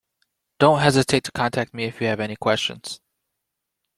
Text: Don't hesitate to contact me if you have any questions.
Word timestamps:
Don't 0.57 0.79
hesitate 0.79 1.23
to 1.25 1.31
contact 1.31 1.75
me 1.75 1.83
if 1.83 2.01
you 2.01 2.07
have 2.07 2.19
any 2.19 2.35
questions. 2.35 2.99